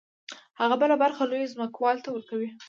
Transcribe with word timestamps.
هغه 0.59 0.75
بله 0.81 0.95
برخه 1.03 1.23
لوی 1.31 1.51
ځمکوال 1.53 1.97
ته 2.03 2.09
ورکوي 2.11 2.49